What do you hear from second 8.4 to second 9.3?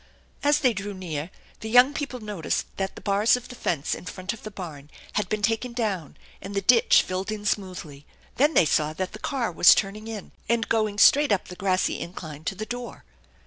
they saw that the